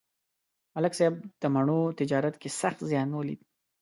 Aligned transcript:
ملک 0.73 0.93
صاحب 0.99 1.15
د 1.41 1.43
مڼو 1.55 1.81
تجارت 1.99 2.35
کې 2.41 2.49
سخت 2.61 2.79
زیان 2.89 3.09
ولید 3.13 3.39